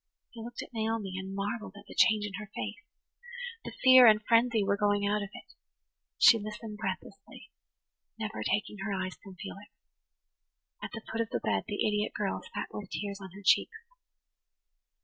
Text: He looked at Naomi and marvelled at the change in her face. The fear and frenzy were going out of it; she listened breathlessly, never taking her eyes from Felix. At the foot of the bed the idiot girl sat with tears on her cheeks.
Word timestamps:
He 0.31 0.43
looked 0.43 0.63
at 0.63 0.73
Naomi 0.73 1.13
and 1.19 1.35
marvelled 1.35 1.75
at 1.77 1.85
the 1.87 1.93
change 1.93 2.25
in 2.25 2.33
her 2.39 2.49
face. 2.55 2.83
The 3.63 3.71
fear 3.83 4.07
and 4.07 4.19
frenzy 4.25 4.63
were 4.63 4.75
going 4.75 5.05
out 5.07 5.21
of 5.21 5.29
it; 5.31 5.53
she 6.17 6.39
listened 6.39 6.79
breathlessly, 6.79 7.51
never 8.17 8.41
taking 8.41 8.79
her 8.79 8.93
eyes 8.93 9.15
from 9.23 9.35
Felix. 9.35 9.69
At 10.81 10.89
the 10.95 11.03
foot 11.11 11.21
of 11.21 11.29
the 11.29 11.39
bed 11.39 11.65
the 11.67 11.85
idiot 11.87 12.13
girl 12.15 12.41
sat 12.55 12.69
with 12.71 12.89
tears 12.89 13.19
on 13.21 13.29
her 13.33 13.43
cheeks. 13.45 13.77